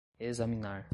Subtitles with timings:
[0.21, 0.87] examinar